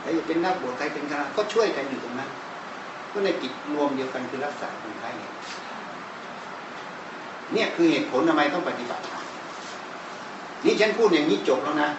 [0.00, 2.30] ใครจะเป็นนักบวชใครเป็นคณะก็ช่วยกันอยู่ตรงนั้น
[3.12, 5.32] ก็ในกิจรวมเดียวกันคือรักษาคนไข้เนี่ย
[7.52, 9.24] เนี่ยคือเหตุผลทำไมต้องปฏิบัติธรรม
[10.64, 11.90] นี่ฉันพูดอย่างนี้จบแล้วนะ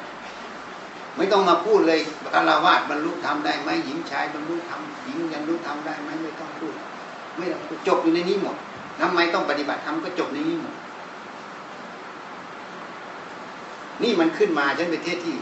[1.18, 2.00] ไม่ต้องมาพูดเลย
[2.34, 6.74] คารวาสบรรลุธรรมได้ไหมหญิงชายบรรลุธรรมหญิงบรรลุธรรมได้ไหมไม่ต้องพูด
[7.38, 8.56] ไม่ต้องจบอยู่ในนี้หมด
[9.02, 10.76] ทำไมต้องปฏิบัติธรรมก็จบในนี้หมด
[14.04, 15.36] นี่มันขึ้นมาฉันไปเทศที่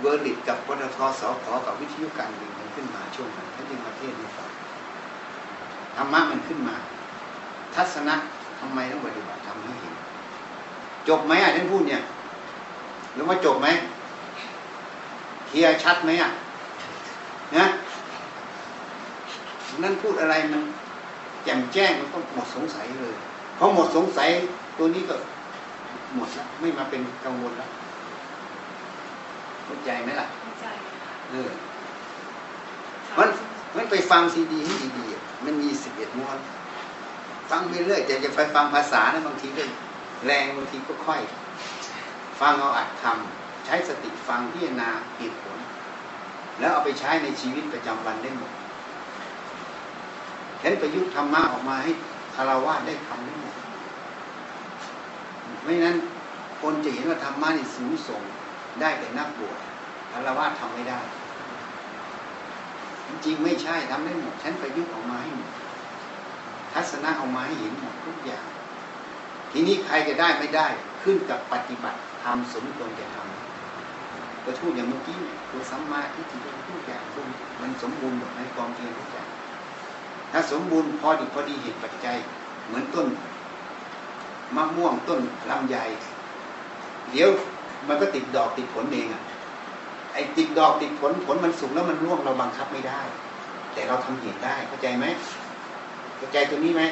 [0.00, 4.50] เวอร์ลิตกับปตทสพกับวิทยุการบินมันขึ้นมาช่วงนั้นฉันจึงมาเทศให้ฟัง
[5.94, 6.76] ธรรมะมันขึ้นมา
[7.74, 8.14] ทัศนะ
[8.60, 9.94] ทำไมต้องปฏิบัติทำให้เห็น
[11.08, 12.02] จบไหมอะท่านพูดเนี่ย
[13.14, 13.66] หรือว่าจบไหม
[15.46, 16.30] เคลียร์ชัดไหมอะ
[17.56, 17.64] นะ
[19.82, 20.62] นั่นพูดอะไรมัน
[21.44, 23.14] แจ่มแจ้งมันก็หมดสงสัยเลย
[23.58, 24.28] พอหมดสงสัย
[24.78, 25.16] ตัวนี้ก็
[26.14, 27.70] หมดแล้วไม่มาเป็นกังวลแล้ว
[29.64, 30.66] เข้าใจไหมล่ะเข้าใจ
[31.02, 31.50] ค่ะเออ
[33.18, 33.28] มัน
[33.74, 36.38] ไม่ไปฟังซีดีให้ดีๆอะมันมีสิบเอ็ดม้วน
[37.50, 39.62] ฟังไปเรื่อยแต่จะไปฟังภาษานะบางทีก็
[40.26, 41.20] แรงบางทีก็ค่อย
[42.40, 45.58] ฟังเอาอัดคำใช้สติฟังพิจารณาเหตุผล
[46.58, 48.52] แล้วเอาไปใช้ในชีวิตประจำวันได้หมด
[50.62, 51.92] เห็นประยุกต์ธรรมะออกมาให้
[52.34, 53.54] คารวะได้ทำได้หมด
[55.64, 55.96] ไม่นั้น
[56.60, 58.22] คนจะเห็นว่าธรรมะนี่สูงส่ง
[58.80, 59.58] ได้แต่นักบวช
[60.12, 61.00] คารวะทำไม่ได้
[63.06, 65.50] จริงๆไม่ใช่ทำได้หมดฉันประยุกต์ออกมาให้หมด
[66.72, 68.46] ทัศนะออกมาให้เห็นหมดทุกอย่าง
[69.50, 70.66] ทีนี้ใครจะได้ไม่ได้
[71.02, 75.18] ขึ้นกับปฏิบัติทำสมควรจะทำก็พูดอย่างเมื่อกี้
[75.50, 77.02] ตัวสัมมาทิฏฐิทุกอย่าง
[77.60, 79.28] มันสมบูรณ์หมดในความเพียรทุกอย่าง
[80.32, 82.16] ถ้าสมบูรณ์พอดีพอดีเหตุปัจจัย
[82.66, 83.06] เหมือนต้น
[84.56, 85.76] มะม่วงต้นลำไย
[87.10, 87.28] เดี๋ยว
[87.88, 89.22] มันก็ติดดอกติดผลเองอะ
[90.12, 93.00] ไอ้ติดดอกติดผลผลมันสุกแล้วมันร่วงเราบังคับไม่ได้
[93.72, 95.04] แต่เราทำเหตุได้เข้าใจไหม
[96.16, 96.82] เข้าใจตัวนี้ไหม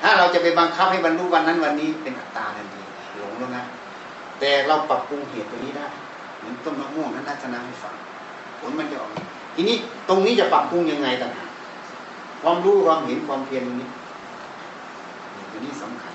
[0.00, 2.82] ถ้าเราจะไปบังคับให้บรรลุวันนั้นวันนี้เป็นอัตตาทันที
[3.18, 3.64] หลงแล้วนะ
[4.40, 5.88] แต่เราปรับปรุงเหตุตัวนี้ได้
[6.38, 7.94] เหมือนต้นมะม่วงนั้นทัศนะให้ฟัง
[8.60, 9.22] ผลมันจะออกมา
[9.54, 9.76] ทีนี้
[10.08, 11.50] ตรงนี้จะปรับปรุงยังไงต่างหาก
[12.46, 13.88] ความรู้ความเห็นความเพียรนี้
[15.50, 16.14] ตัวนี้สำคัญ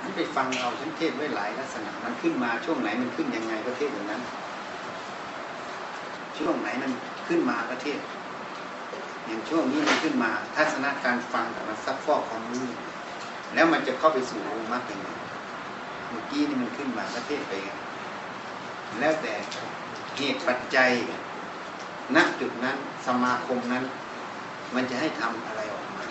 [0.00, 4.22] ฉันไปฟังเราฉันเทศไว้หลายลักษณะ มันขึ้นมาช่วงไหนมันขึ้นยังไงก็เทศอย่างนั้น
[6.38, 6.90] ช่วงไหนมัน
[7.28, 8.00] ขึ้นมาก็เทศ
[9.26, 12.66] อย่างช่วงนี้มันขึ้นมาทัศนะการฟังแต่มันซักฟอกความรู้
[13.54, 15.08] แล้วมันจะเข้าไปสู่องค์มรรคยังไง
[16.10, 17.52] เมื่อกี้นี่มันขึ้นมาก็เทศไป
[18.98, 19.32] แล้วแต่
[20.16, 20.90] เหตุปัจจัย
[22.16, 23.84] ณจุดนั้นสมาคมนั้น
[24.74, 26.04] มันจะให้ทำอะไรออกมา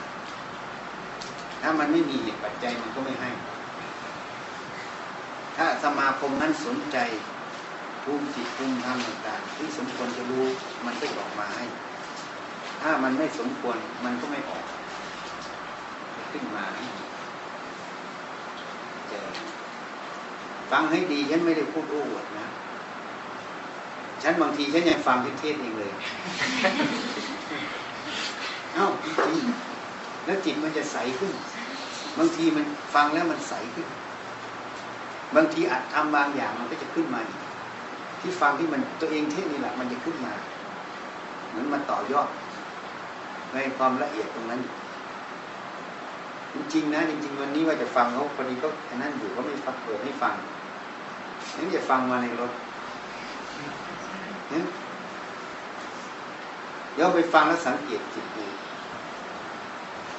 [1.62, 3.30] ถ้ามันไม่มีเหตุปัจจัยมันก็ไม่ให้
[5.58, 6.98] ถ้าสมาคมนั้นสนใจ
[8.04, 10.46] ภูมิจิตภูมิธรรมต่างๆที่สมควรจะรู้
[10.86, 11.66] มันก็ออกมาให้
[12.82, 14.66] ถ้ามันไม่สมควรมันก็ไม่ออก
[16.32, 16.86] ขึ้นมาให้
[19.10, 19.28] เจอ
[20.72, 22.48] ฟังให้ดีฉันไม่ได้พูดโอ้อวดนะ
[24.24, 25.92] ฉันบางทีฉันยังฟังเทศเองเลย
[28.74, 31.32] เอ้าจริงๆแล้วจิตมันจะใสขึ้น
[32.18, 33.88] บางทีมันฟังแล้วมันใสขึ้น
[35.36, 37.42] บางทีอัดทำบางอย่างมันก็จะขึ้นมาอีก
[38.22, 40.34] ที่ฟังที่มันตัวเองเทศนี่แหละมันจะขึ้นมา
[41.50, 42.30] เหมือนมันต่อยอด
[43.54, 44.62] ในความละเอียดตรงนั้น
[46.54, 50.34] จริงๆนะจริง ๆ วันนี้ว่าจะฟังเขาพอดีก็แค่นั้นอยู่ก็ไม่ฟังเปิดให้ฟัง
[51.56, 54.66] งั้นจะฟังมาในรถเนี่ย
[56.94, 58.46] เดี๋ยวไปฟังแล้วสังเกตจิตดู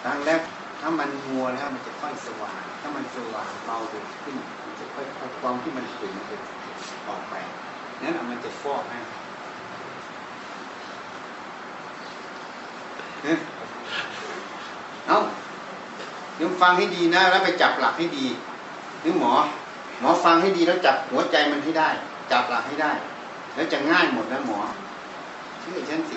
[0.02, 0.40] ครั้งแรก
[0.80, 6.36] ถ้ามันมัวแล้วมันจะค่อยสว่าง ถ้ามันสว่างเบาขึ้น มันจะค่อยๆความที่มันขุ่นมันจะ
[7.06, 7.34] ออกไป
[8.02, 8.98] นั้นมันจะฟอกให้
[13.24, 13.38] เนี่ย
[15.06, 15.18] เอา
[16.36, 18.26] เดี๋ยวฟังให้ดีนะ แล้วไปจับหลักให้ดี
[19.04, 19.32] นี่หมอ
[20.00, 21.88] หมอฟังให้ดีแล้วจับหัวใจมันให้ได้
[22.32, 22.92] จับหลักให้ได้
[23.54, 24.58] แล้วจะง่ายหมดแล้วหมอ
[25.60, 26.16] เชื่อฉันสิ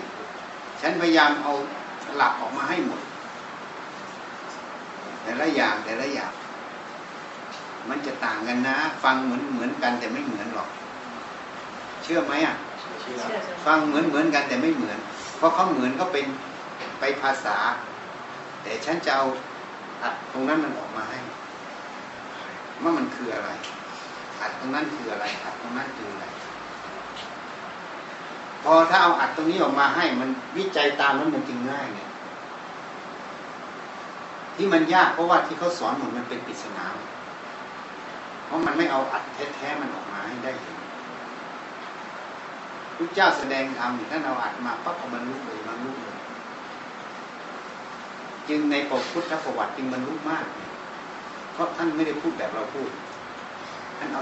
[0.82, 1.52] ฉันพยายามเอา
[2.18, 3.02] หลักออกมาให้หมด
[5.24, 6.34] แต่ละอย่างแต่ละอย่าง
[7.90, 10.70] มันจะต่างกันนะ ฟังเหมือนเหมือนกันแต่ไม่เหมือนหรอก
[12.04, 12.56] เชื่อไหมอะ
[13.02, 14.98] เชื่อเชื่อจังฟังเหมือนเหมือนกันแต่ไม่เหมือน
[15.38, 16.26] เพราะเขาเหมือนเขาเป็น
[17.00, 17.58] ไปภาษา
[18.64, 19.26] แต่ฉันจะเอา
[20.02, 21.20] อัดตรงนั้นมันออกมาให้
[22.84, 23.50] ว่ามันคืออะไร
[24.42, 26.26] อัดตรงนั้นคืออะไรอัดตรงนั้นคืออะไร
[28.64, 32.02] พอถ้าเอาอัดตรงนี้ออกมาให้มันวิจัยตามนั้นมันจึงง่ายไง
[34.56, 36.86] ที่มันยากเพราะว่าที่เขาสอนหมดมันเป็นปริศนา
[38.46, 39.24] เพราะมันไม่เอาอัด
[39.56, 40.78] แท้ๆมันออกมาให้ได้เห็น
[42.98, 46.18] พระเจ้าแสดงธรรมท่านเอาอัดมาปั๊บเอาบรรลุเลยบรรลุเลย
[48.50, 50.46] จึงในปกพุทธประวัติจึงบรรลุมาก
[51.54, 52.90] เพราะท่านไม่ได้พูดแบบเราพูด
[53.98, 54.22] ท่านเอา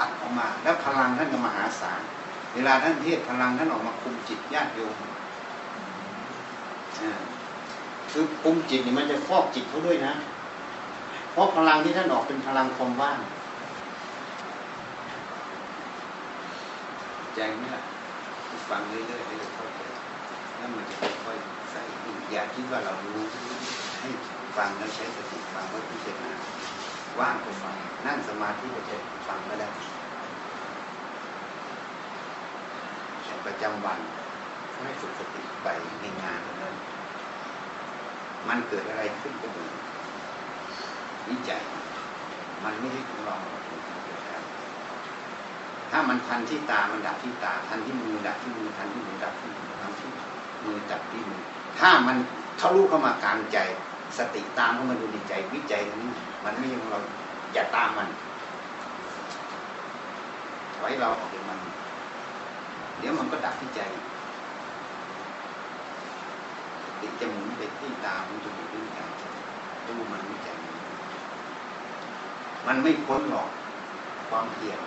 [0.00, 2.00] อัดออกมา แล้วพลังท่านก็มหาศาล
[2.58, 4.94] วลาท่านเทศพลังท่านออกมาคุมจิตญาติโยม
[8.12, 10.12] คือคุมจิตนี่มันจะฟอกจิตเขาด้วยนะ
[11.32, 13.18] เพราะพลังที่ท่านออกเป็นพลังความว่าง
[17.34, 17.82] ใจไหมล่ะ
[18.70, 19.80] ฟังเรื่อยๆให้เราเข้าใจ
[20.56, 20.94] แล้วมันจะ
[21.24, 21.82] ค่อยๆใส่
[22.32, 23.24] อย่าคิดว่าเรารู้
[24.00, 24.08] ให้
[24.56, 26.32] ฟังแล้วใช้สติฟังแล้วพิจารณา
[27.18, 27.74] ว่างก็ฟัง
[28.06, 28.96] นั่งสมาธิก็จะ
[29.28, 29.70] ฟังก็ได้
[33.24, 34.00] แต่ ประจำวัน
[34.84, 35.68] ให้ฝึกสติไป
[36.00, 36.74] ในงานนั้น
[38.48, 39.64] มันเกิดอะไรขึ้นก็ดู
[41.28, 41.62] วิจัย
[42.64, 43.36] มันไม่ใช่ของเรา
[45.90, 50.10] ถ้ามันทันที่ตา มันดับที่ตา ทันที่มือดับที่มือ ทันที่มือดับที่มือทันที่
[50.64, 51.40] มือดับที่มือ
[51.78, 52.16] ถ้ามัน
[52.60, 53.58] ทะลุเข้ามากลางใจ
[54.18, 56.10] สติตามเข้ามาดูในใจ วิจัยตรงนี้
[56.44, 57.00] มันไม่ใช่ของเรา
[57.52, 58.08] อย่าตามมัน
[60.78, 61.58] ไว้เราออกจากมัน
[62.98, 63.80] เดี๋ยวมันก็ดับที่ใจ
[67.00, 69.10] ติจะหมุนไปที่ตาหูจมูกลิ้นกาย
[69.86, 70.76] ดูมันวิจัยมัน
[72.66, 73.48] มันไม่พ้นหรอก
[74.28, 74.80] ความเพียร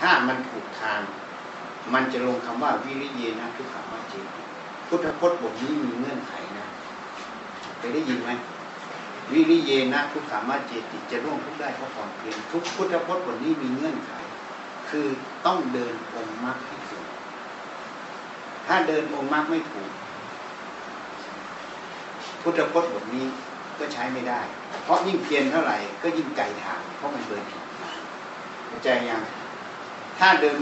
[0.00, 1.00] ถ้ามันถูกทาง
[1.94, 4.42] มันจะลงคำว่าวิริเยนะทุกขมาเจติ
[4.88, 6.66] พุทธพจน์บทนี้มีเงื่อนไขนะ
[7.78, 8.30] เคยได้ยินไหม
[9.32, 14.12] วิริเยนะทุกขามาเจติจะร่วงทุกได้เพราะความเพียรทุกพุทธพจน์บทนี้มีเงื่อนไข
[14.92, 15.08] คือ
[15.46, 17.06] ต้องเดินองค์มรรคให้ถูก
[18.66, 19.90] ถ้าเดินองค์มรรคไม่ถูก
[22.42, 23.26] พุทธพจน์บทนี้
[23.78, 24.40] ก็ใช้ไม่ได้
[24.84, 27.98] เพราะยิ่งเพียรเท่าไหร่ก็ยิ่งไกลทาง เพราะมันเดินผิดทาง
[28.66, 29.22] เข้าใจยัง
[30.18, 30.58] ถ้าเดิน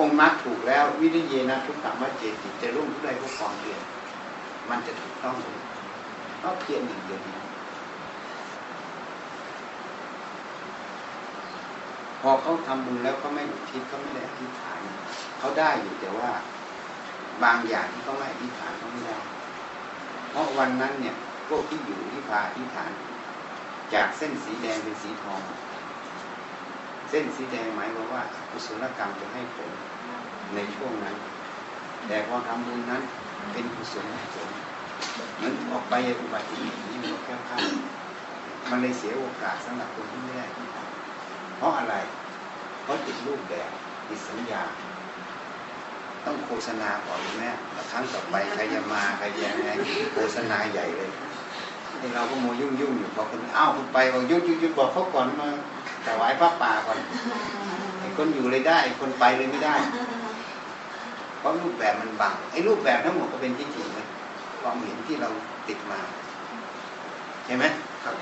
[0.00, 3.80] องค์มรรคถูกแล้ว วิริเยนะทุกขามเจติจะร่วมทุกได้เพราะความเพียร
[4.70, 5.36] มันจะถูกต้อง
[6.38, 7.38] เพราะเพียรอย่างเดียวนี้
[12.26, 14.80] พอเขาทำบุญแล้วเขาไม่อุทิศเขาไม่ได้อธิษฐาน
[15.38, 16.30] เขาได้อยู่แต่ว่า
[17.44, 19.16] บางอย่างที่เขาไม่อธิษฐานเขาไม่ได้
[20.30, 21.14] เพราะวันนั้นเนี่ย
[21.48, 22.90] พวกที่อยู่ที่พาอธิษฐาน
[23.94, 25.40] จากเส้นสีแดงเป็นสีทอง
[27.10, 29.70] เส้นสีแดงหมายความว่ากุศลกรรมจะให้ผล
[30.54, 31.16] ในช่วงนั้น
[32.06, 33.02] แต่พอทำบุญนั้น
[33.52, 34.48] เป็นกุศลผล
[35.36, 37.66] เหมือนออกไปอุบัติเหตุนี้มันแค่ข้าม
[38.70, 40.46] มันเลยเสียโอกาสสำหรับคนที่ไม่ได้
[41.56, 41.94] เพราะอะไร
[42.82, 43.70] เพราะติดรูปแบบ
[44.08, 44.62] ติดสัญญา
[46.26, 49.70] ต้องโฆษณาก่อนเลยแม่แล้วครั้งต่อไปใครจะมาใครจะยังไง
[50.12, 51.10] โฆษณาใหญ่เลย
[51.98, 55.48] ไอ้เราก็โมยุ่งยุ่งๆอยู่พอคนอ้าวคุณไปบอกหยุดหยุดหยุดบอกเขาก่อนมา
[56.06, 56.98] ถวายพระป่าก่อน
[58.00, 59.76] ไอ้คนอยู่เลยได้ไอ้คนไปเลยไม่ได้
[61.38, 64.06] เพราะรูปแบบมันบังไอ้รูปแบบทั้งหมดก็เป็นที่จริงเลย
[64.62, 65.28] ความเห็นที่เรา
[65.68, 66.00] ติดมา
[67.44, 67.64] ใช่ไหม
[68.04, 68.14] ครับ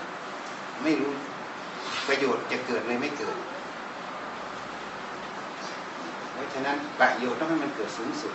[0.82, 1.12] ไม่รู้
[2.08, 3.36] ประโยชน์จะเกิดเลยไม่เกิด
[6.32, 8.34] เพราะฉะนั้นประโยชน์ต้องให้มันเกิดสูงสุด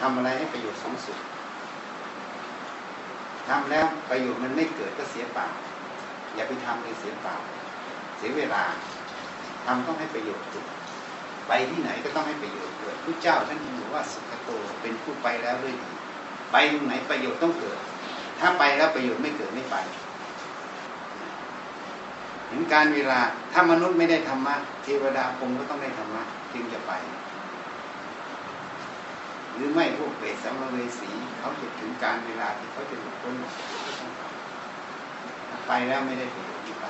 [0.00, 1.18] ทำอะไรให้ประโยชน์สูงสุด
[3.48, 5.48] ทำแล้วประโยชน์มันไม่เกิดก็เสียเปล่า
[6.34, 7.36] อย่าไปทำเลยเสียเปล่า
[8.18, 8.62] เสียเวลา
[9.66, 10.68] ทำต้องให้ประโยชน์เกิด
[11.48, 14.50] ไปที่ไหนก็ต้องให้ประโยชน์เกิดพระเจ้าท่านบอกว่าสุขโต
[14.82, 15.90] เป็นผู้ไปแล้วด้วยดี
[16.52, 17.78] ไปตรงไหนประโยชน์ต้องเกิด
[18.38, 19.76] ถ้าไปแล้วประโยชน์ไม่เกิดไม่ไป
[22.52, 23.20] ถึงการเวลา
[23.52, 26.92] ถ้ามนุษย์ไม่ได้ธรรมะเทวดาคงก็ต้องได้ธรรมะจึงจะไป
[29.54, 36.84] หรือไม่พวกเปรตสัมภเวสีเขาจะถึงการเวลาที่เขาจะหลุดพ้นออกจากทุกข์ต้องไปแล้วไม่ได้ประโยชน์ที่ไป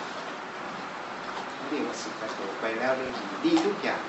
[1.55, 3.13] เขาเรียกว่าสุขโตไปแล้วเรื่อง
[3.45, 4.03] ดีทุกอย่าง